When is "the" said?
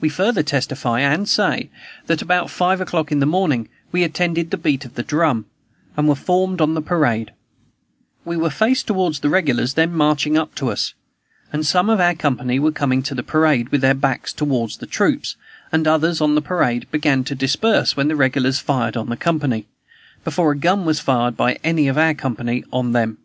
3.18-3.26, 4.52-4.56, 6.74-6.80, 9.14-9.28, 13.16-13.24, 14.78-14.86, 16.36-16.42, 18.06-18.14, 19.08-19.16